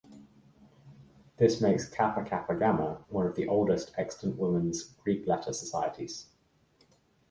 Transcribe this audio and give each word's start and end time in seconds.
This 1.37 1.61
makes 1.61 1.87
Kappa 1.87 2.23
Kappa 2.27 2.55
Gamma 2.57 3.05
one 3.09 3.27
of 3.27 3.35
the 3.35 3.47
oldest 3.47 3.91
extant 3.99 4.35
women's 4.35 4.81
Greek-letter 4.83 5.53
societies. 5.53 6.25